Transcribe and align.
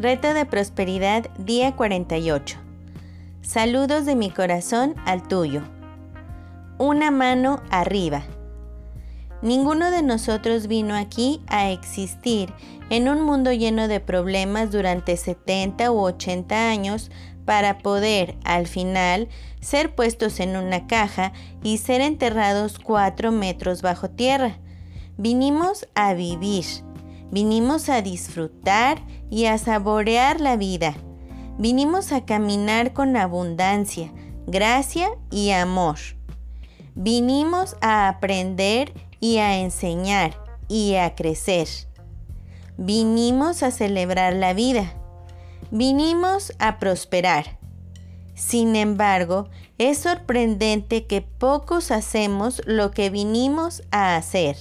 Reto 0.00 0.32
de 0.32 0.46
Prosperidad, 0.46 1.28
día 1.36 1.76
48. 1.76 2.56
Saludos 3.42 4.06
de 4.06 4.16
mi 4.16 4.30
corazón 4.30 4.94
al 5.04 5.28
tuyo. 5.28 5.60
Una 6.78 7.10
mano 7.10 7.60
arriba. 7.68 8.22
Ninguno 9.42 9.90
de 9.90 10.02
nosotros 10.02 10.68
vino 10.68 10.96
aquí 10.96 11.42
a 11.48 11.68
existir 11.68 12.50
en 12.88 13.10
un 13.10 13.20
mundo 13.20 13.52
lleno 13.52 13.88
de 13.88 14.00
problemas 14.00 14.70
durante 14.70 15.18
70 15.18 15.92
u 15.92 15.98
80 15.98 16.70
años 16.70 17.10
para 17.44 17.76
poder, 17.76 18.36
al 18.42 18.68
final, 18.68 19.28
ser 19.60 19.94
puestos 19.94 20.40
en 20.40 20.56
una 20.56 20.86
caja 20.86 21.34
y 21.62 21.76
ser 21.76 22.00
enterrados 22.00 22.78
4 22.78 23.32
metros 23.32 23.82
bajo 23.82 24.08
tierra. 24.08 24.60
Vinimos 25.18 25.86
a 25.94 26.14
vivir 26.14 26.64
Vinimos 27.30 27.88
a 27.88 28.02
disfrutar 28.02 29.00
y 29.30 29.46
a 29.46 29.56
saborear 29.58 30.40
la 30.40 30.56
vida. 30.56 30.94
Vinimos 31.58 32.12
a 32.12 32.24
caminar 32.24 32.92
con 32.92 33.16
abundancia, 33.16 34.12
gracia 34.46 35.10
y 35.30 35.50
amor. 35.50 35.98
Vinimos 36.94 37.76
a 37.80 38.08
aprender 38.08 38.92
y 39.20 39.38
a 39.38 39.58
enseñar 39.58 40.34
y 40.68 40.96
a 40.96 41.14
crecer. 41.14 41.68
Vinimos 42.76 43.62
a 43.62 43.70
celebrar 43.70 44.34
la 44.34 44.54
vida. 44.54 44.94
Vinimos 45.70 46.52
a 46.58 46.78
prosperar. 46.78 47.58
Sin 48.34 48.74
embargo, 48.74 49.50
es 49.76 49.98
sorprendente 49.98 51.06
que 51.06 51.20
pocos 51.20 51.90
hacemos 51.90 52.62
lo 52.64 52.90
que 52.90 53.10
vinimos 53.10 53.82
a 53.90 54.16
hacer. 54.16 54.56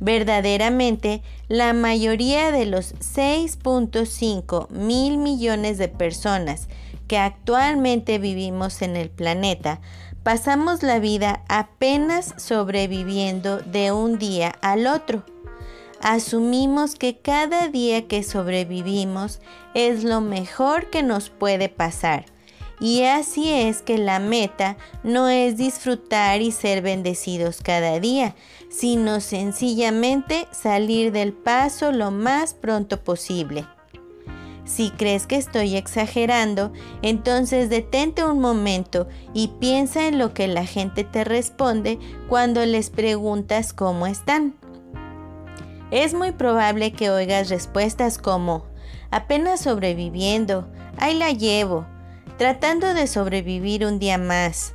Verdaderamente, 0.00 1.22
la 1.48 1.72
mayoría 1.72 2.52
de 2.52 2.66
los 2.66 2.94
6.5 2.94 4.68
mil 4.70 5.18
millones 5.18 5.78
de 5.78 5.88
personas 5.88 6.68
que 7.08 7.18
actualmente 7.18 8.18
vivimos 8.18 8.82
en 8.82 8.96
el 8.96 9.10
planeta 9.10 9.80
pasamos 10.22 10.82
la 10.82 10.98
vida 10.98 11.42
apenas 11.48 12.34
sobreviviendo 12.36 13.58
de 13.58 13.92
un 13.92 14.18
día 14.18 14.54
al 14.60 14.86
otro. 14.86 15.24
Asumimos 16.00 16.94
que 16.94 17.16
cada 17.16 17.68
día 17.68 18.06
que 18.06 18.22
sobrevivimos 18.22 19.40
es 19.74 20.04
lo 20.04 20.20
mejor 20.20 20.90
que 20.90 21.02
nos 21.02 21.30
puede 21.30 21.68
pasar. 21.68 22.26
Y 22.80 23.02
así 23.02 23.50
es 23.50 23.82
que 23.82 23.98
la 23.98 24.20
meta 24.20 24.76
no 25.02 25.28
es 25.28 25.56
disfrutar 25.56 26.40
y 26.40 26.52
ser 26.52 26.80
bendecidos 26.82 27.60
cada 27.60 27.98
día, 27.98 28.36
sino 28.70 29.20
sencillamente 29.20 30.46
salir 30.52 31.10
del 31.10 31.32
paso 31.32 31.90
lo 31.90 32.10
más 32.10 32.54
pronto 32.54 33.02
posible. 33.02 33.66
Si 34.64 34.90
crees 34.90 35.26
que 35.26 35.36
estoy 35.36 35.76
exagerando, 35.76 36.72
entonces 37.00 37.70
detente 37.70 38.22
un 38.22 38.38
momento 38.38 39.08
y 39.32 39.48
piensa 39.58 40.06
en 40.06 40.18
lo 40.18 40.34
que 40.34 40.46
la 40.46 40.66
gente 40.66 41.04
te 41.04 41.24
responde 41.24 41.98
cuando 42.28 42.64
les 42.66 42.90
preguntas 42.90 43.72
cómo 43.72 44.06
están. 44.06 44.54
Es 45.90 46.12
muy 46.12 46.32
probable 46.32 46.92
que 46.92 47.08
oigas 47.08 47.48
respuestas 47.48 48.18
como, 48.18 48.66
apenas 49.10 49.62
sobreviviendo, 49.62 50.68
ahí 50.98 51.14
la 51.14 51.30
llevo, 51.30 51.86
tratando 52.38 52.94
de 52.94 53.06
sobrevivir 53.06 53.84
un 53.84 53.98
día 53.98 54.16
más. 54.16 54.74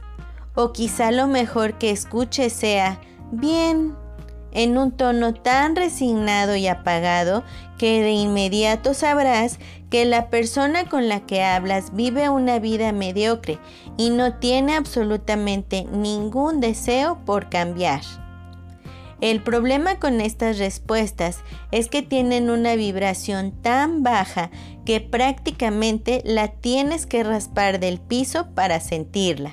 O 0.54 0.72
quizá 0.72 1.12
lo 1.12 1.28
mejor 1.28 1.80
que 1.80 1.90
escuche 1.90 2.50
sea, 2.52 3.00
bien, 3.32 3.96
en 4.52 4.78
un 4.78 4.92
tono 4.92 5.34
tan 5.34 5.76
resignado 5.76 6.56
y 6.56 6.68
apagado 6.68 7.44
que 7.80 8.02
de 8.02 8.12
inmediato 8.12 8.94
sabrás 8.94 9.58
que 9.90 10.06
la 10.06 10.30
persona 10.30 10.88
con 10.88 11.10
la 11.10 11.26
que 11.26 11.44
hablas 11.44 11.96
vive 11.96 12.30
una 12.30 12.60
vida 12.60 12.92
mediocre 12.92 13.58
y 13.98 14.12
no 14.12 14.36
tiene 14.36 14.76
absolutamente 14.76 15.86
ningún 15.92 16.60
deseo 16.60 17.20
por 17.26 17.50
cambiar. 17.50 18.02
El 19.24 19.42
problema 19.42 20.00
con 20.00 20.20
estas 20.20 20.58
respuestas 20.58 21.40
es 21.72 21.88
que 21.88 22.02
tienen 22.02 22.50
una 22.50 22.76
vibración 22.76 23.54
tan 23.62 24.04
baja 24.04 24.52
que 24.84 25.00
prácticamente 25.00 26.22
la 26.26 26.50
tienes 26.50 27.06
que 27.06 27.24
raspar 27.24 27.80
del 27.80 28.02
piso 28.02 28.48
para 28.54 28.82
sentirla 28.82 29.52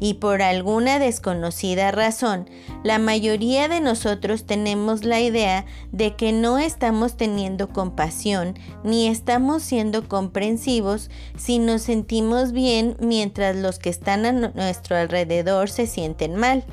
y 0.00 0.14
por 0.14 0.42
alguna 0.42 0.98
desconocida 0.98 1.92
razón, 1.92 2.50
la 2.82 2.98
mayoría 2.98 3.68
de 3.68 3.80
nosotros 3.80 4.44
tenemos 4.44 5.04
la 5.04 5.20
idea 5.20 5.66
de 5.92 6.16
que 6.16 6.32
no 6.32 6.58
estamos 6.58 7.16
teniendo 7.16 7.68
compasión 7.68 8.58
ni 8.82 9.06
estamos 9.06 9.62
siendo 9.62 10.08
comprensivos 10.08 11.10
si 11.38 11.60
nos 11.60 11.82
sentimos 11.82 12.50
bien 12.50 12.96
mientras 12.98 13.54
los 13.54 13.78
que 13.78 13.90
están 13.90 14.26
a 14.26 14.32
nuestro 14.32 14.96
alrededor 14.96 15.70
se 15.70 15.86
sienten 15.86 16.34
mal. 16.34 16.64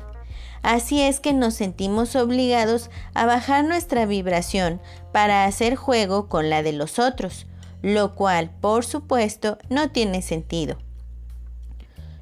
Así 0.64 1.02
es 1.02 1.20
que 1.20 1.34
nos 1.34 1.52
sentimos 1.52 2.16
obligados 2.16 2.88
a 3.12 3.26
bajar 3.26 3.66
nuestra 3.66 4.06
vibración 4.06 4.80
para 5.12 5.44
hacer 5.44 5.76
juego 5.76 6.30
con 6.30 6.48
la 6.48 6.62
de 6.62 6.72
los 6.72 6.98
otros, 6.98 7.46
lo 7.82 8.14
cual, 8.14 8.50
por 8.62 8.86
supuesto, 8.86 9.58
no 9.68 9.90
tiene 9.90 10.22
sentido. 10.22 10.78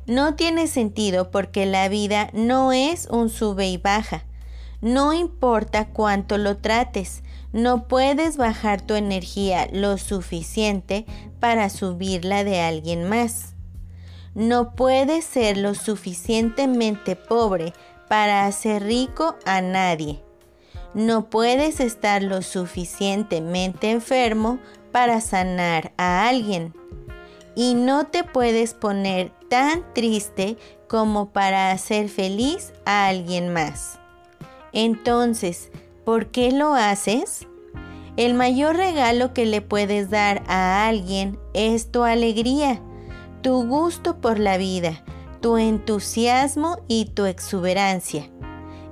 No 0.08 0.34
tiene 0.34 0.66
sentido 0.66 1.30
porque 1.30 1.66
la 1.66 1.88
vida 1.88 2.30
no 2.32 2.72
es 2.72 3.06
un 3.06 3.30
sube 3.30 3.68
y 3.68 3.76
baja. 3.76 4.24
No 4.80 5.12
importa 5.12 5.90
cuánto 5.90 6.36
lo 6.36 6.56
trates, 6.56 7.22
no 7.52 7.86
puedes 7.86 8.38
bajar 8.38 8.82
tu 8.82 8.94
energía 8.94 9.68
lo 9.72 9.98
suficiente 9.98 11.06
para 11.38 11.70
subirla 11.70 12.42
de 12.42 12.60
alguien 12.60 13.08
más. 13.08 13.54
No 14.34 14.74
puedes 14.74 15.26
ser 15.26 15.58
lo 15.58 15.74
suficientemente 15.74 17.14
pobre 17.14 17.74
para 18.12 18.44
hacer 18.44 18.82
rico 18.82 19.36
a 19.46 19.62
nadie. 19.62 20.22
No 20.92 21.30
puedes 21.30 21.80
estar 21.80 22.22
lo 22.22 22.42
suficientemente 22.42 23.90
enfermo 23.90 24.58
para 24.90 25.22
sanar 25.22 25.94
a 25.96 26.28
alguien 26.28 26.74
y 27.54 27.72
no 27.72 28.08
te 28.08 28.22
puedes 28.22 28.74
poner 28.74 29.32
tan 29.48 29.94
triste 29.94 30.58
como 30.90 31.30
para 31.30 31.70
hacer 31.70 32.10
feliz 32.10 32.74
a 32.84 33.08
alguien 33.08 33.50
más. 33.50 33.98
Entonces, 34.74 35.70
¿por 36.04 36.26
qué 36.26 36.52
lo 36.52 36.74
haces? 36.74 37.48
El 38.18 38.34
mayor 38.34 38.76
regalo 38.76 39.32
que 39.32 39.46
le 39.46 39.62
puedes 39.62 40.10
dar 40.10 40.42
a 40.48 40.86
alguien 40.86 41.38
es 41.54 41.90
tu 41.90 42.02
alegría, 42.02 42.78
tu 43.40 43.66
gusto 43.66 44.20
por 44.20 44.38
la 44.38 44.58
vida, 44.58 45.02
tu 45.42 45.58
entusiasmo 45.58 46.78
y 46.88 47.04
tu 47.06 47.26
exuberancia. 47.26 48.30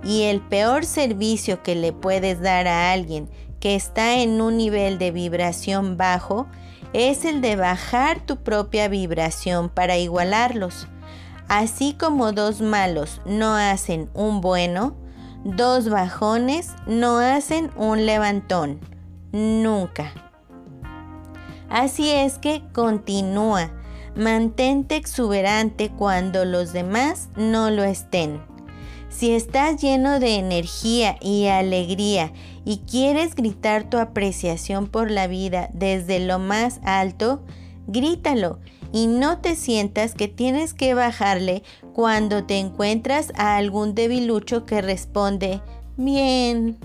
Y 0.05 0.25
el 0.25 0.43
peor 0.43 0.85
servicio 0.85 1.63
que 1.63 1.75
le 1.75 1.95
puedes 1.95 2.43
dar 2.43 2.67
a 2.69 2.93
alguien 2.93 3.31
que 3.61 3.75
está 3.77 4.19
en 4.19 4.41
un 4.43 4.57
nivel 4.59 4.99
de 4.99 5.11
vibración 5.11 5.97
bajo 5.97 6.47
es 6.93 7.25
el 7.25 7.41
de 7.41 7.57
bajar 7.57 8.21
tu 8.27 8.37
propia 8.43 8.89
vibración 8.89 9.69
para 9.69 9.97
igualarlos. 9.97 10.89
Así 11.49 11.95
como 11.95 12.33
dos 12.33 12.61
malos 12.61 13.21
no 13.25 13.55
hacen 13.55 14.11
un 14.15 14.41
bueno, 14.41 14.97
dos 15.45 15.89
bajones 15.89 16.71
no 16.87 17.19
hacen 17.19 17.71
un 17.77 18.07
levantón. 18.07 18.81
Nunca. 19.33 20.13
Así 21.69 22.11
es 22.11 22.39
que 22.39 22.63
continúa. 22.73 23.71
Mantente 24.17 24.97
exuberante 24.97 25.91
cuando 25.91 26.45
los 26.45 26.73
demás 26.73 27.29
no 27.37 27.71
lo 27.71 27.85
estén. 27.85 28.41
Si 29.09 29.33
estás 29.33 29.81
lleno 29.81 30.21
de 30.21 30.37
energía 30.37 31.17
y 31.21 31.47
alegría 31.47 32.33
y 32.65 32.79
quieres 32.79 33.35
gritar 33.35 33.91
tu 33.91 33.99
apreciación 33.99 34.87
por 34.87 35.11
la 35.11 35.27
vida 35.27 35.69
desde 35.73 36.21
lo 36.21 36.39
más 36.39 36.81
alto, 36.85 37.43
grítalo 37.87 38.61
y 38.93 39.07
no 39.07 39.39
te 39.39 39.57
sientas 39.57 40.15
que 40.15 40.29
tienes 40.29 40.75
que 40.75 40.95
bajarle 40.95 41.63
cuando 41.93 42.45
te 42.45 42.59
encuentras 42.59 43.33
a 43.37 43.57
algún 43.57 43.95
debilucho 43.95 44.65
que 44.65 44.83
responde, 44.83 45.61
bien. 45.97 46.79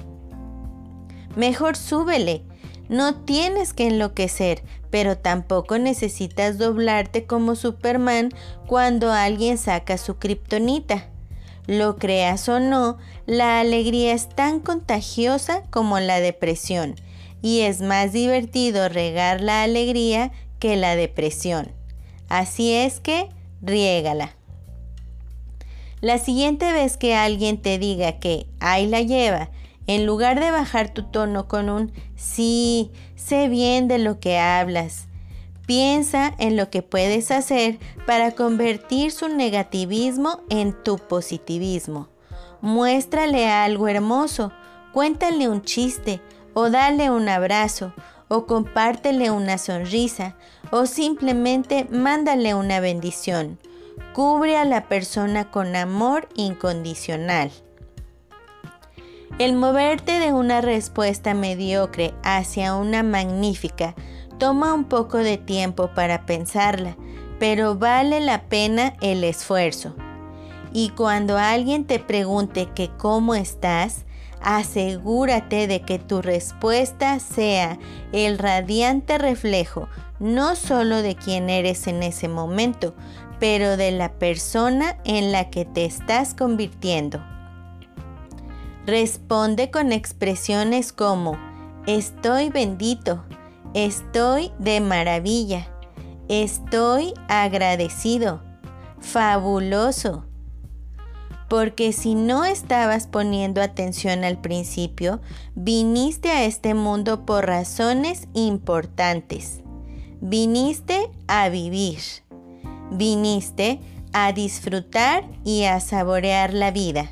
Mejor 1.35 1.75
súbele. 1.75 2.43
No 2.87 3.15
tienes 3.23 3.73
que 3.73 3.87
enloquecer, 3.87 4.63
pero 4.95 5.17
tampoco 5.17 5.77
necesitas 5.77 6.57
doblarte 6.57 7.25
como 7.25 7.55
Superman 7.55 8.29
cuando 8.65 9.11
alguien 9.11 9.57
saca 9.57 9.97
su 9.97 10.19
kriptonita. 10.19 11.09
Lo 11.67 11.97
creas 11.97 12.47
o 12.47 12.61
no, 12.61 12.97
la 13.25 13.59
alegría 13.59 14.13
es 14.13 14.29
tan 14.29 14.61
contagiosa 14.61 15.63
como 15.69 15.99
la 15.99 16.21
depresión 16.21 16.95
y 17.41 17.63
es 17.63 17.81
más 17.81 18.13
divertido 18.13 18.87
regar 18.87 19.41
la 19.41 19.63
alegría 19.63 20.31
que 20.59 20.77
la 20.77 20.95
depresión. 20.95 21.73
Así 22.29 22.71
es 22.71 23.01
que, 23.01 23.27
riégala. 23.61 24.31
La 25.99 26.19
siguiente 26.19 26.71
vez 26.71 26.95
que 26.95 27.15
alguien 27.15 27.61
te 27.61 27.79
diga 27.79 28.13
que 28.13 28.47
ahí 28.61 28.87
la 28.87 29.01
lleva 29.01 29.49
En 29.87 30.05
lugar 30.05 30.39
de 30.39 30.51
bajar 30.51 30.93
tu 30.93 31.03
tono 31.03 31.47
con 31.47 31.69
un 31.69 31.91
sí, 32.15 32.91
sé 33.15 33.47
bien 33.47 33.87
de 33.87 33.99
lo 33.99 34.19
que 34.19 34.39
hablas, 34.39 35.07
piensa 35.65 36.33
en 36.39 36.57
lo 36.57 36.69
que 36.69 36.81
puedes 36.81 37.31
hacer 37.31 37.77
para 38.05 38.31
convertir 38.31 39.11
su 39.11 39.29
negativismo 39.29 40.41
en 40.49 40.73
tu 40.83 40.97
positivismo. 40.97 42.09
Muéstrale 42.61 43.47
algo 43.47 43.87
hermoso, 43.87 44.51
cuéntale 44.91 45.49
un 45.49 45.61
chiste 45.61 46.21
o 46.53 46.69
dale 46.69 47.11
un 47.11 47.29
abrazo 47.29 47.93
o 48.27 48.47
compártele 48.47 49.29
una 49.29 49.57
sonrisa 49.57 50.35
o 50.71 50.85
simplemente 50.85 51.85
mándale 51.91 52.55
una 52.55 52.79
bendición. 52.79 53.59
Cubre 54.13 54.57
a 54.57 54.65
la 54.65 54.87
persona 54.87 55.51
con 55.51 55.75
amor 55.75 56.27
incondicional. 56.35 57.51
El 59.37 59.57
moverte 59.57 60.17
de 60.19 60.31
una 60.31 60.61
respuesta 60.61 61.33
mediocre 61.33 62.13
hacia 62.23 62.73
una 62.73 63.03
magnífica 63.03 63.93
toma 64.37 64.73
un 64.73 64.85
poco 64.85 65.17
de 65.17 65.37
tiempo 65.37 65.89
para 65.93 66.25
pensarla, 66.25 66.95
pero 67.37 67.75
vale 67.75 68.21
la 68.21 68.43
pena 68.43 68.93
el 69.01 69.25
esfuerzo. 69.25 69.93
Y 70.71 70.91
cuando 70.91 71.37
alguien 71.37 71.83
te 71.83 71.99
pregunte 71.99 72.69
que 72.73 72.89
cómo 72.97 73.35
estás, 73.35 74.05
asegúrate 74.41 75.67
de 75.67 75.81
que 75.81 75.99
tu 75.99 76.21
respuesta 76.21 77.19
sea 77.19 77.77
el 78.13 78.37
radiante 78.37 79.17
reflejo 79.17 79.89
no 80.17 80.55
solo 80.55 81.01
de 81.01 81.15
quién 81.15 81.49
eres 81.49 81.87
en 81.87 82.03
ese 82.03 82.29
momento, 82.29 82.95
pero 83.41 83.75
de 83.75 83.91
la 83.91 84.13
persona 84.13 84.97
en 85.03 85.33
la 85.33 85.49
que 85.49 85.65
te 85.65 85.83
estás 85.83 86.33
convirtiendo. 86.33 87.34
Responde 88.85 89.71
con 89.71 89.91
expresiones 89.91 90.93
como 90.93 91.39
estoy 91.87 92.49
bendito, 92.49 93.25
estoy 93.73 94.51
de 94.59 94.79
maravilla, 94.79 95.67
estoy 96.29 97.15
agradecido, 97.27 98.43
fabuloso. 98.99 100.25
Porque 101.49 101.93
si 101.93 102.13
no 102.13 102.45
estabas 102.45 103.07
poniendo 103.07 103.59
atención 103.63 104.23
al 104.23 104.39
principio, 104.39 105.19
viniste 105.55 106.29
a 106.29 106.45
este 106.45 106.75
mundo 106.75 107.25
por 107.25 107.47
razones 107.47 108.27
importantes. 108.35 109.61
Viniste 110.21 111.09
a 111.27 111.49
vivir. 111.49 112.01
Viniste 112.91 113.79
a 114.13 114.31
disfrutar 114.31 115.27
y 115.43 115.63
a 115.63 115.79
saborear 115.79 116.53
la 116.53 116.69
vida 116.69 117.09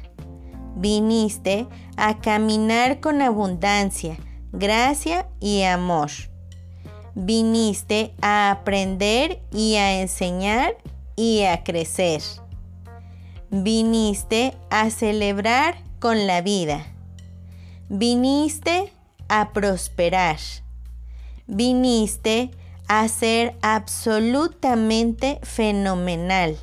viniste 0.75 1.67
a 1.97 2.19
caminar 2.19 2.99
con 2.99 3.21
abundancia, 3.21 4.17
gracia 4.51 5.27
y 5.39 5.63
amor. 5.63 6.11
Viniste 7.15 8.13
a 8.21 8.51
aprender 8.51 9.41
y 9.51 9.75
a 9.75 10.01
enseñar 10.01 10.77
y 11.15 11.43
a 11.43 11.63
crecer. 11.63 12.21
Viniste 13.51 14.55
a 14.71 14.89
celebrar 14.89 15.75
con 15.99 16.25
la 16.25 16.41
vida. 16.41 16.85
Viniste 17.87 18.91
a 19.29 19.53
prosperar. 19.53 20.37
Viniste 21.45 22.49
a 22.87 23.07
ser 23.07 23.55
absolutamente 23.61 25.39
fenomenal. 25.43 26.57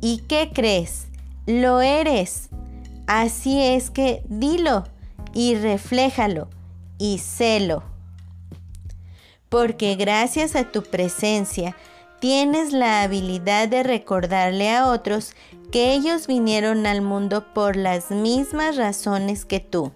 ¿Y 0.00 0.18
qué 0.28 0.50
crees? 0.52 1.06
Lo 1.46 1.80
eres. 1.80 2.50
Así 3.06 3.62
es 3.62 3.90
que 3.90 4.22
dilo 4.28 4.84
y 5.32 5.54
refléjalo 5.54 6.48
y 6.98 7.18
sélo. 7.18 7.82
Porque 9.48 9.94
gracias 9.94 10.56
a 10.56 10.72
tu 10.72 10.82
presencia 10.82 11.76
tienes 12.20 12.72
la 12.72 13.02
habilidad 13.02 13.68
de 13.68 13.82
recordarle 13.82 14.74
a 14.74 14.88
otros 14.88 15.34
que 15.70 15.92
ellos 15.92 16.26
vinieron 16.26 16.86
al 16.86 17.02
mundo 17.02 17.52
por 17.54 17.76
las 17.76 18.10
mismas 18.10 18.76
razones 18.76 19.44
que 19.44 19.60
tú. 19.60 19.92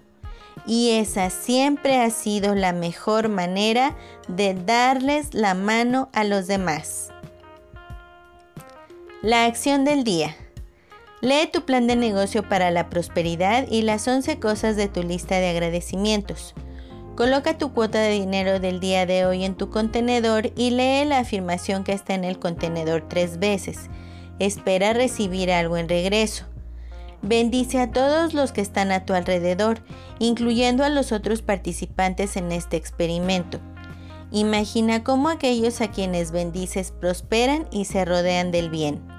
Y 0.65 0.91
esa 0.91 1.29
siempre 1.29 1.99
ha 1.99 2.11
sido 2.11 2.55
la 2.55 2.71
mejor 2.71 3.29
manera 3.29 3.97
de 4.27 4.53
darles 4.53 5.33
la 5.33 5.53
mano 5.53 6.09
a 6.13 6.23
los 6.23 6.47
demás. 6.47 7.09
La 9.21 9.45
acción 9.45 9.85
del 9.85 10.03
día. 10.03 10.35
Lee 11.21 11.47
tu 11.53 11.65
plan 11.65 11.85
de 11.85 11.95
negocio 11.95 12.49
para 12.49 12.71
la 12.71 12.89
prosperidad 12.89 13.67
y 13.69 13.83
las 13.83 14.07
11 14.07 14.39
cosas 14.39 14.75
de 14.75 14.87
tu 14.87 15.03
lista 15.03 15.35
de 15.35 15.49
agradecimientos. 15.49 16.55
Coloca 17.15 17.59
tu 17.59 17.73
cuota 17.73 17.99
de 17.99 18.13
dinero 18.13 18.59
del 18.59 18.79
día 18.79 19.05
de 19.05 19.27
hoy 19.27 19.43
en 19.43 19.53
tu 19.53 19.69
contenedor 19.69 20.51
y 20.55 20.71
lee 20.71 21.05
la 21.05 21.19
afirmación 21.19 21.83
que 21.83 21.93
está 21.93 22.15
en 22.15 22.23
el 22.23 22.39
contenedor 22.39 23.05
tres 23.07 23.37
veces. 23.37 23.77
Espera 24.39 24.93
recibir 24.93 25.51
algo 25.51 25.77
en 25.77 25.89
regreso. 25.89 26.45
Bendice 27.21 27.79
a 27.79 27.91
todos 27.91 28.33
los 28.33 28.51
que 28.51 28.61
están 28.61 28.91
a 28.91 29.05
tu 29.05 29.13
alrededor, 29.13 29.83
incluyendo 30.17 30.83
a 30.83 30.89
los 30.89 31.11
otros 31.11 31.43
participantes 31.43 32.35
en 32.35 32.51
este 32.51 32.77
experimento. 32.77 33.59
Imagina 34.31 35.03
cómo 35.03 35.29
aquellos 35.29 35.81
a 35.81 35.91
quienes 35.91 36.31
bendices 36.31 36.91
prosperan 36.99 37.67
y 37.71 37.85
se 37.85 38.05
rodean 38.05 38.49
del 38.49 38.71
bien. 38.71 39.10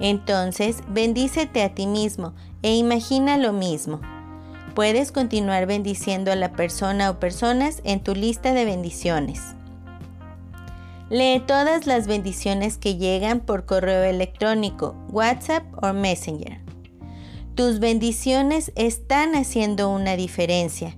Entonces, 0.00 0.82
bendícete 0.88 1.62
a 1.62 1.74
ti 1.74 1.86
mismo 1.86 2.34
e 2.62 2.74
imagina 2.76 3.36
lo 3.36 3.52
mismo. 3.52 4.00
Puedes 4.74 5.12
continuar 5.12 5.66
bendiciendo 5.66 6.32
a 6.32 6.36
la 6.36 6.52
persona 6.52 7.10
o 7.10 7.20
personas 7.20 7.82
en 7.84 8.00
tu 8.00 8.14
lista 8.14 8.54
de 8.54 8.64
bendiciones. 8.64 9.54
Lee 11.10 11.42
todas 11.46 11.86
las 11.86 12.06
bendiciones 12.06 12.78
que 12.78 12.96
llegan 12.96 13.40
por 13.40 13.66
correo 13.66 14.02
electrónico, 14.02 14.96
WhatsApp 15.10 15.64
o 15.82 15.92
Messenger. 15.92 16.58
Tus 17.54 17.80
bendiciones 17.80 18.72
están 18.76 19.34
haciendo 19.34 19.90
una 19.90 20.16
diferencia. 20.16 20.96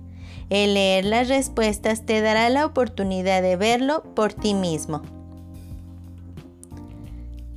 El 0.49 0.75
leer 0.75 1.03
las 1.03 1.27
respuestas 1.27 2.05
te 2.05 2.21
dará 2.21 2.47
la 2.49 2.65
oportunidad 2.65 3.41
de 3.41 3.57
verlo 3.57 4.03
por 4.15 4.31
ti 4.31 4.53
mismo. 4.53 5.01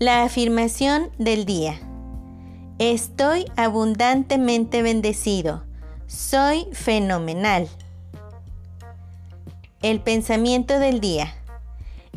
La 0.00 0.23
afirmación 0.23 1.11
del 1.19 1.45
día. 1.45 1.81
Estoy 2.79 3.47
abundantemente 3.56 4.81
bendecido. 4.81 5.65
Soy 6.06 6.69
fenomenal. 6.71 7.69
El 9.83 10.00
pensamiento 10.00 10.78
del 10.78 11.00
día. 11.00 11.35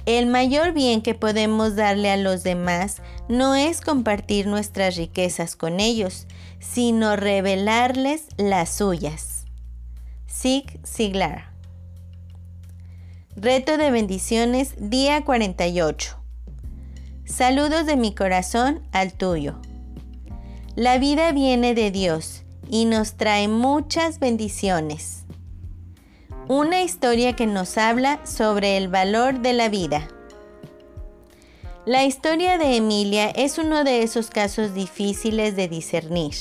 El 0.05 0.27
mayor 0.27 0.73
bien 0.73 1.01
que 1.01 1.15
podemos 1.15 1.75
darle 1.75 2.11
a 2.11 2.17
los 2.17 2.43
demás 2.43 3.01
no 3.27 3.55
es 3.55 3.81
compartir 3.81 4.45
nuestras 4.45 4.95
riquezas 4.95 5.55
con 5.55 5.79
ellos, 5.79 6.27
sino 6.59 7.15
revelarles 7.15 8.27
las 8.37 8.69
suyas. 8.69 9.45
Sig 10.27 10.79
Siglar. 10.85 11.51
Reto 13.35 13.77
de 13.77 13.89
bendiciones, 13.89 14.75
día 14.77 15.25
48. 15.25 16.20
Saludos 17.31 17.85
de 17.85 17.95
mi 17.95 18.13
corazón 18.13 18.81
al 18.91 19.13
tuyo. 19.13 19.55
La 20.75 20.97
vida 20.97 21.31
viene 21.31 21.73
de 21.73 21.89
Dios 21.89 22.43
y 22.69 22.83
nos 22.83 23.13
trae 23.13 23.47
muchas 23.47 24.19
bendiciones. 24.19 25.23
Una 26.49 26.81
historia 26.81 27.33
que 27.37 27.47
nos 27.47 27.77
habla 27.77 28.19
sobre 28.25 28.75
el 28.75 28.89
valor 28.89 29.39
de 29.39 29.53
la 29.53 29.69
vida. 29.69 30.09
La 31.85 32.03
historia 32.03 32.57
de 32.57 32.75
Emilia 32.75 33.29
es 33.29 33.57
uno 33.57 33.85
de 33.85 34.03
esos 34.03 34.29
casos 34.29 34.73
difíciles 34.73 35.55
de 35.55 35.69
discernir. 35.69 36.35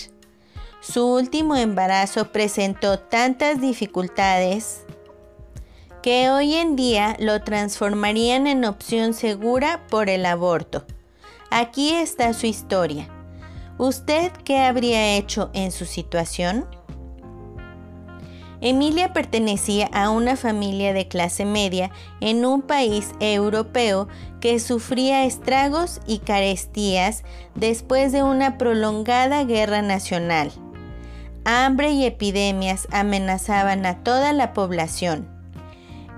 Su 0.81 1.07
último 1.07 1.55
embarazo 1.55 2.33
presentó 2.33 2.99
tantas 2.99 3.61
dificultades 3.61 4.81
que 6.03 6.31
hoy 6.31 6.55
en 6.55 6.77
día 6.77 7.17
lo 7.19 7.43
transformarían 7.43 8.47
en 8.47 8.65
opción 8.65 9.15
segura 9.15 9.87
por 9.89 10.09
el 10.09 10.27
aborto. 10.27 10.85
Aquí 11.51 11.91
está 11.91 12.33
su 12.33 12.47
historia. 12.47 13.09
¿Usted 13.77 14.33
qué 14.45 14.59
habría 14.61 15.17
hecho 15.17 15.51
en 15.53 15.73
su 15.73 15.85
situación? 15.85 16.67
Emilia 18.61 19.15
pertenecía 19.15 19.89
a 19.93 20.11
una 20.11 20.37
familia 20.37 20.93
de 20.93 21.09
clase 21.09 21.47
media 21.47 21.91
en 22.21 22.45
un 22.45 22.61
país 22.61 23.13
europeo 23.19 24.07
que 24.41 24.61
sufría 24.61 25.25
estragos 25.25 26.01
y 26.07 26.19
carestías 26.19 27.25
después 27.55 28.13
de 28.13 28.23
una 28.23 28.59
prolongada 28.59 29.45
guerra 29.45 29.81
nacional. 29.81 30.53
Hambre 31.47 31.93
y 31.93 32.05
epidemias 32.05 32.87
amenazaban 32.93 33.87
a 33.87 34.03
toda 34.03 34.35
la 34.35 34.53
población. 34.53 35.30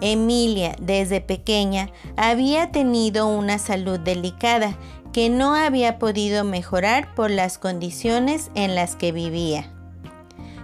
Emilia, 0.00 0.74
desde 0.80 1.20
pequeña, 1.20 1.90
había 2.16 2.72
tenido 2.72 3.28
una 3.28 3.58
salud 3.58 4.00
delicada 4.00 4.76
que 5.12 5.28
no 5.28 5.54
había 5.54 5.98
podido 5.98 6.44
mejorar 6.44 7.14
por 7.14 7.30
las 7.30 7.58
condiciones 7.58 8.50
en 8.54 8.74
las 8.74 8.96
que 8.96 9.12
vivía. 9.12 9.70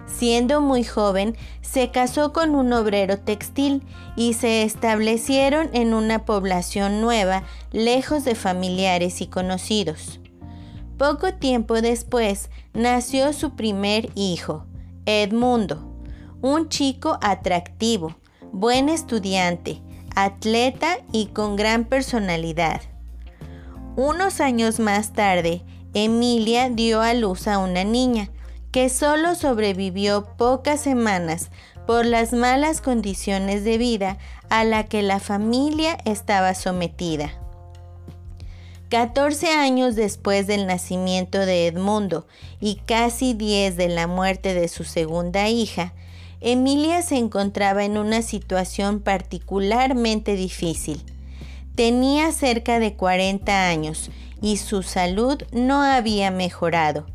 Siendo 0.07 0.59
muy 0.59 0.83
joven, 0.83 1.37
se 1.61 1.91
casó 1.91 2.33
con 2.33 2.55
un 2.55 2.73
obrero 2.73 3.19
textil 3.19 3.83
y 4.15 4.33
se 4.33 4.63
establecieron 4.63 5.69
en 5.73 5.93
una 5.93 6.25
población 6.25 6.99
nueva, 6.99 7.43
lejos 7.71 8.25
de 8.25 8.35
familiares 8.35 9.21
y 9.21 9.27
conocidos. 9.27 10.19
Poco 10.97 11.33
tiempo 11.35 11.75
después 11.75 12.49
nació 12.73 13.31
su 13.31 13.55
primer 13.55 14.09
hijo, 14.15 14.65
Edmundo, 15.05 15.89
un 16.41 16.67
chico 16.67 17.17
atractivo, 17.21 18.15
buen 18.51 18.89
estudiante, 18.89 19.81
atleta 20.15 20.97
y 21.11 21.27
con 21.27 21.55
gran 21.55 21.85
personalidad. 21.85 22.81
Unos 23.95 24.41
años 24.41 24.79
más 24.79 25.13
tarde, 25.13 25.61
Emilia 25.93 26.69
dio 26.69 27.01
a 27.01 27.13
luz 27.13 27.47
a 27.47 27.57
una 27.57 27.83
niña, 27.83 28.29
que 28.71 28.89
solo 28.89 29.35
sobrevivió 29.35 30.35
pocas 30.37 30.81
semanas 30.81 31.49
por 31.87 32.05
las 32.05 32.33
malas 32.33 32.81
condiciones 32.81 33.63
de 33.63 33.79
vida 33.79 34.19
a 34.49 34.63
la 34.63 34.85
que 34.85 35.01
la 35.01 35.19
familia 35.19 35.97
estaba 36.05 36.53
sometida. 36.53 37.31
14 38.89 39.51
años 39.51 39.95
después 39.95 40.47
del 40.47 40.65
nacimiento 40.65 41.39
de 41.45 41.67
Edmundo 41.67 42.27
y 42.59 42.75
casi 42.85 43.33
10 43.33 43.77
de 43.77 43.87
la 43.87 44.07
muerte 44.07 44.53
de 44.53 44.67
su 44.67 44.83
segunda 44.83 45.47
hija, 45.47 45.93
Emilia 46.41 47.01
se 47.01 47.17
encontraba 47.17 47.83
en 47.83 47.97
una 47.97 48.21
situación 48.21 49.01
particularmente 49.01 50.35
difícil. 50.35 51.03
Tenía 51.75 52.31
cerca 52.31 52.79
de 52.79 52.95
40 52.95 53.67
años 53.67 54.09
y 54.41 54.57
su 54.57 54.83
salud 54.83 55.41
no 55.51 55.81
había 55.81 56.31
mejorado 56.31 57.05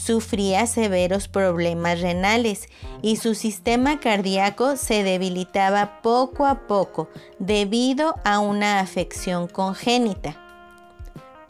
sufría 0.00 0.66
severos 0.66 1.28
problemas 1.28 2.00
renales 2.00 2.68
y 3.02 3.16
su 3.16 3.34
sistema 3.34 4.00
cardíaco 4.00 4.76
se 4.76 5.02
debilitaba 5.02 6.00
poco 6.02 6.46
a 6.46 6.66
poco 6.66 7.08
debido 7.38 8.14
a 8.24 8.38
una 8.38 8.80
afección 8.80 9.46
congénita. 9.46 10.49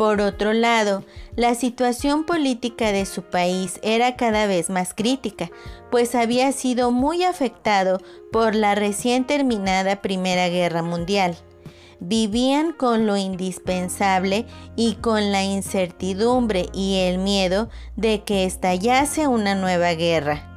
Por 0.01 0.23
otro 0.23 0.55
lado, 0.55 1.05
la 1.37 1.55
situación 1.55 2.25
política 2.25 2.91
de 2.91 3.05
su 3.05 3.21
país 3.21 3.79
era 3.83 4.17
cada 4.17 4.47
vez 4.47 4.71
más 4.71 4.95
crítica, 4.95 5.51
pues 5.91 6.15
había 6.15 6.53
sido 6.53 6.91
muy 6.91 7.23
afectado 7.23 8.01
por 8.33 8.55
la 8.55 8.75
recién 8.75 9.27
terminada 9.27 10.01
Primera 10.01 10.49
Guerra 10.49 10.83
Mundial 10.83 11.37
vivían 12.03 12.73
con 12.73 13.07
lo 13.07 13.19
indispensable 13.19 14.47
y 14.75 14.95
con 14.95 15.33
la 15.33 15.45
incertidumbre 15.45 16.71
y 16.73 17.01
el 17.01 17.19
miedo 17.19 17.69
de 17.97 18.25
que 18.25 18.47
estallase 18.47 19.27
una 19.27 19.55
nueva 19.55 19.93
guerra. 19.93 20.50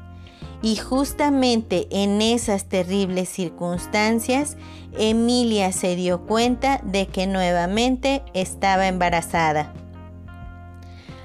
Y 0.64 0.78
justamente 0.78 1.88
en 1.92 2.22
esas 2.22 2.66
terribles 2.70 3.28
circunstancias, 3.28 4.56
Emilia 4.98 5.74
se 5.74 5.98
dio 5.98 6.26
cuenta 6.26 6.80
de 6.86 7.06
que 7.06 7.28
nuevamente 7.28 8.24
estaba 8.34 8.88
embarazada. 8.88 9.74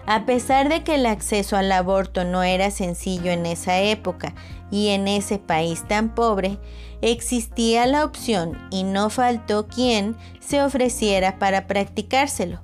A 0.06 0.26
pesar 0.26 0.68
de 0.68 0.82
que 0.82 0.96
el 0.96 1.06
acceso 1.06 1.56
al 1.56 1.70
aborto 1.70 2.24
no 2.24 2.42
era 2.42 2.72
sencillo 2.72 3.30
en 3.30 3.46
esa 3.46 3.78
época 3.78 4.34
y 4.72 4.88
en 4.88 5.06
ese 5.06 5.38
país 5.38 5.86
tan 5.86 6.16
pobre, 6.16 6.58
existía 7.00 7.86
la 7.86 8.04
opción 8.04 8.58
y 8.70 8.82
no 8.82 9.08
faltó 9.08 9.68
quien 9.68 10.16
se 10.40 10.62
ofreciera 10.62 11.38
para 11.38 11.68
practicárselo. 11.68 12.60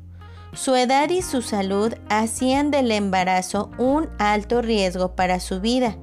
Su 0.55 0.75
edad 0.75 1.11
y 1.11 1.23
su 1.23 1.41
salud 1.43 1.95
hacían 2.09 2.71
del 2.73 2.91
embarazo 2.91 3.71
un 3.79 4.09
alto 4.19 4.61
riesgo 4.61 5.15
para 5.15 5.39
su 5.39 5.61
vida. 5.61 5.97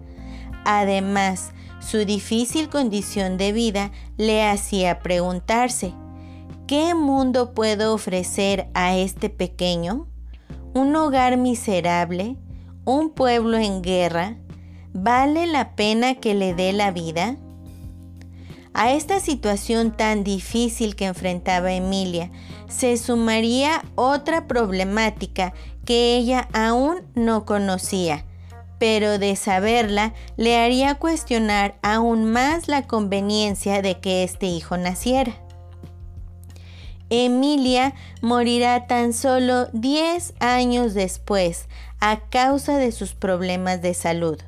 Además, 0.66 1.52
su 1.80 2.06
difícil 2.06 2.70
condición 2.70 3.38
de 3.38 3.52
vida 3.52 3.92
le 4.18 4.44
hacía 4.44 5.00
preguntarse, 5.00 5.94
¿qué 6.68 6.94
mundo 6.94 7.54
puedo 7.54 7.94
ofrecer 7.94 8.70
a 8.74 8.96
este 8.96 9.30
pequeño? 9.30 10.08
¿Un 10.74 10.96
hogar 10.96 11.38
miserable? 11.38 12.38
¿Un 12.86 13.10
pueblo 13.10 13.58
en 13.58 13.82
guerra? 13.82 14.38
¿Vale 14.94 15.48
la 15.48 15.76
pena 15.76 16.16
que 16.16 16.34
le 16.34 16.54
dé 16.54 16.72
la 16.74 16.92
vida? 16.92 17.38
A 18.74 18.94
esta 18.94 19.20
situación 19.20 19.92
tan 19.92 20.24
difícil 20.24 20.96
que 20.96 21.06
enfrentaba 21.06 21.74
Emilia 21.74 22.32
se 22.70 22.96
sumaría 22.96 23.84
otra 23.96 24.48
problemática 24.48 25.54
que 25.84 26.16
ella 26.16 26.48
aún 26.54 27.02
no 27.16 27.46
conocía, 27.46 28.26
pero 28.82 29.20
de 29.20 29.36
saberla 29.36 30.16
le 30.38 30.58
haría 30.58 30.96
cuestionar 30.96 31.76
aún 31.84 32.26
más 32.26 32.68
la 32.68 32.88
conveniencia 32.88 33.84
de 33.84 34.00
que 34.00 34.24
este 34.24 34.48
hijo 34.48 34.76
naciera. 34.76 35.34
Emilia 37.12 37.94
morirá 38.24 38.88
tan 38.88 39.14
solo 39.14 39.68
10 39.74 40.34
años 40.40 40.96
después 40.96 41.68
a 42.00 42.22
causa 42.32 42.80
de 42.80 42.92
sus 42.92 43.14
problemas 43.14 43.84
de 43.84 43.94
salud. 43.94 44.40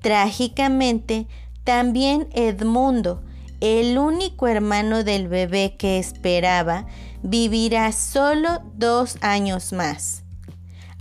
Trágicamente, 0.00 1.28
también 1.62 2.26
Edmundo, 2.32 3.22
el 3.60 3.96
único 3.96 4.48
hermano 4.48 5.04
del 5.04 5.28
bebé 5.28 5.76
que 5.78 6.00
esperaba, 6.00 6.88
vivirá 7.22 7.92
solo 7.92 8.60
dos 8.74 9.18
años 9.20 9.72
más. 9.72 10.25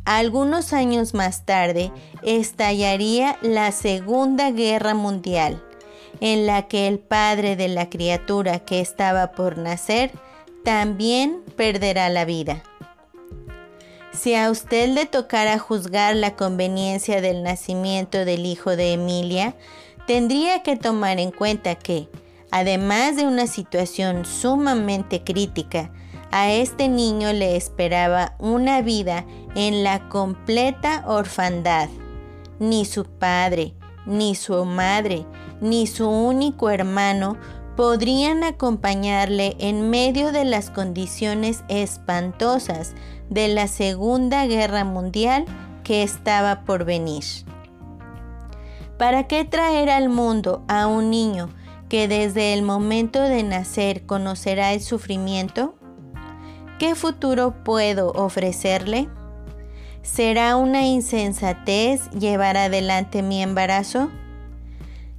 Algunos 0.05 0.71
años 0.71 1.13
más 1.13 1.45
tarde 1.45 1.91
estallaría 2.21 3.38
la 3.41 3.71
Segunda 3.71 4.51
Guerra 4.51 4.93
Mundial, 4.93 5.63
en 6.21 6.45
la 6.45 6.67
que 6.67 6.88
el 6.88 7.00
padre 7.00 7.55
de 7.55 7.67
la 7.67 7.89
criatura 7.89 8.59
que 8.59 8.79
estaba 8.79 9.31
por 9.31 9.57
nacer 9.57 10.12
también 10.63 11.41
perderá 11.55 12.09
la 12.09 12.24
vida. 12.24 12.63
Si 14.13 14.33
a 14.35 14.50
usted 14.50 14.89
le 14.89 15.05
tocara 15.05 15.59
juzgar 15.59 16.15
la 16.15 16.35
conveniencia 16.35 17.19
del 17.19 17.43
nacimiento 17.43 18.24
del 18.24 18.45
hijo 18.45 18.75
de 18.75 18.93
Emilia, 18.93 19.55
tendría 20.07 20.63
que 20.63 20.77
tomar 20.77 21.19
en 21.19 21.31
cuenta 21.31 21.75
que, 21.75 22.07
Además 22.57 23.17
de 23.17 23.27
una 23.27 23.47
situación 23.47 24.24
sumamente 24.24 25.25
crítica, 25.25 25.91
a 26.32 26.51
este 26.51 26.89
niño 26.89 27.34
le 27.34 27.55
esperaba 27.55 28.36
una 28.39 28.82
vida 28.82 29.25
en 29.55 29.84
la 29.84 30.10
completa 30.10 31.03
orfandad. 31.08 31.89
Ni 32.60 32.86
su 32.86 33.05
padre, 33.05 33.74
ni 34.05 34.36
su 34.36 34.65
madre, 34.65 35.25
ni 35.62 35.88
su 35.88 36.10
único 36.10 36.70
hermano 36.70 37.38
podrían 37.75 38.44
acompañarle 38.44 39.55
en 39.60 39.89
medio 39.89 40.32
de 40.32 40.46
las 40.46 40.70
condiciones 40.70 41.63
espantosas 41.67 42.94
de 43.29 43.50
la 43.50 43.67
Segunda 43.67 44.46
Guerra 44.46 44.86
Mundial 44.86 45.46
que 45.84 46.03
estaba 46.03 46.63
por 46.63 46.86
venir. 46.86 47.24
¿Para 48.98 49.27
qué 49.27 49.44
traer 49.44 49.89
al 49.89 50.08
mundo 50.08 50.63
a 50.67 50.88
un 50.88 51.10
niño 51.10 51.50
que 51.89 52.08
desde 52.08 52.53
el 52.53 52.62
momento 52.62 53.22
de 53.22 53.44
nacer 53.44 54.05
conocerá 54.05 54.74
el 54.74 54.82
sufrimiento? 54.82 55.75
¿Qué 56.79 56.94
futuro 56.94 57.63
puedo 57.63 58.12
ofrecerle? 58.12 59.08
¿Será 60.01 60.58
una 60.58 60.86
insensatez 60.86 62.10
llevar 62.12 62.58
adelante 62.58 63.22
mi 63.22 63.41
embarazo? 63.41 64.12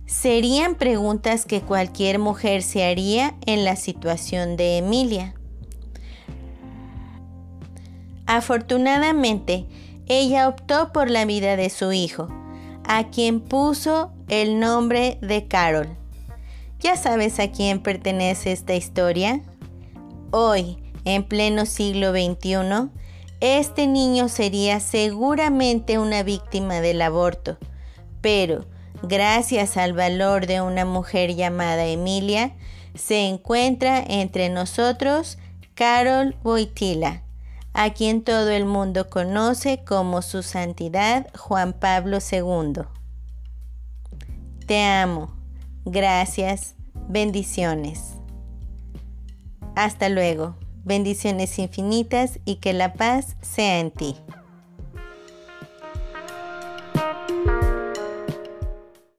Serían 0.05 0.75
preguntas 0.75 1.47
que 1.47 1.63
cualquier 1.63 2.19
mujer 2.19 2.63
se 2.63 2.85
haría 2.85 3.35
en 3.47 3.65
la 3.65 3.77
situación 3.77 4.59
de 4.59 4.79
Emilia. 4.79 5.35
Afortunadamente, 8.27 9.67
ella 10.09 10.49
optó 10.49 10.93
por 10.93 11.11
la 11.11 11.25
vida 11.25 11.57
de 11.57 11.71
su 11.71 11.93
hijo, 11.93 12.29
a 12.87 13.09
quien 13.09 13.41
puso 13.41 14.13
el 14.29 14.61
nombre 14.61 15.19
de 15.23 15.49
Carol. 15.49 15.97
¿Ya 16.81 16.97
sabes 16.97 17.41
a 17.41 17.51
quién 17.51 17.83
pertenece 17.83 18.53
esta 18.53 18.75
historia? 18.75 19.41
Hoy, 20.31 20.86
en 21.07 21.23
pleno 21.23 21.65
siglo 21.65 22.11
XXI, 22.11 22.91
este 23.41 23.87
niño 23.87 24.29
sería 24.29 24.81
seguramente 24.81 25.99
una 25.99 26.23
víctima 26.23 26.81
del 26.81 27.01
aborto, 27.01 27.57
pero 28.21 28.67
gracias 29.03 29.77
al 29.77 29.93
valor 29.93 30.47
de 30.47 30.61
una 30.61 30.85
mujer 30.85 31.35
llamada 31.35 31.87
Emilia, 31.87 32.55
se 32.95 33.27
encuentra 33.27 34.03
entre 34.07 34.49
nosotros 34.49 35.39
Carol 35.75 36.35
Boitila, 36.43 37.23
a 37.73 37.91
quien 37.91 38.23
todo 38.23 38.51
el 38.51 38.65
mundo 38.65 39.09
conoce 39.09 39.85
como 39.85 40.23
su 40.23 40.43
santidad 40.43 41.29
Juan 41.37 41.73
Pablo 41.75 42.19
II. 42.19 42.83
Te 44.67 44.83
amo. 44.83 45.37
Gracias. 45.85 46.75
Bendiciones. 47.09 48.15
Hasta 49.77 50.09
luego. 50.09 50.57
Bendiciones 50.87 51.59
infinitas 51.59 52.39
y 52.45 52.57
que 52.57 52.73
la 52.73 52.95
paz 52.95 53.35
sea 53.43 53.81
en 53.81 53.91
ti. 53.91 54.15